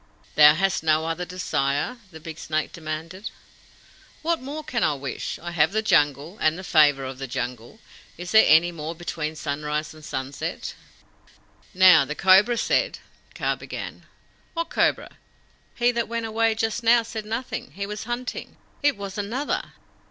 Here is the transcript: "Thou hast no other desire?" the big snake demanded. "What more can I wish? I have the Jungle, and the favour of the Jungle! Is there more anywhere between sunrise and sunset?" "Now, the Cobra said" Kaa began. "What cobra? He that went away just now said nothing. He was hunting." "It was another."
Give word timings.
"Thou 0.33 0.55
hast 0.55 0.81
no 0.81 1.05
other 1.05 1.25
desire?" 1.25 1.97
the 2.09 2.19
big 2.19 2.39
snake 2.39 2.71
demanded. 2.71 3.29
"What 4.23 4.41
more 4.41 4.63
can 4.63 4.83
I 4.83 4.95
wish? 4.95 5.37
I 5.39 5.51
have 5.51 5.73
the 5.73 5.83
Jungle, 5.83 6.39
and 6.41 6.57
the 6.57 6.63
favour 6.63 7.03
of 7.03 7.19
the 7.19 7.27
Jungle! 7.27 7.77
Is 8.17 8.31
there 8.31 8.41
more 8.47 8.51
anywhere 8.51 8.93
between 8.95 9.35
sunrise 9.35 9.93
and 9.93 10.03
sunset?" 10.03 10.73
"Now, 11.75 12.03
the 12.03 12.15
Cobra 12.15 12.57
said" 12.57 12.97
Kaa 13.35 13.55
began. 13.55 14.07
"What 14.55 14.71
cobra? 14.71 15.17
He 15.75 15.91
that 15.91 16.07
went 16.07 16.25
away 16.25 16.55
just 16.55 16.81
now 16.81 17.03
said 17.03 17.23
nothing. 17.27 17.69
He 17.75 17.85
was 17.85 18.05
hunting." 18.05 18.57
"It 18.81 18.97
was 18.97 19.19
another." 19.19 19.73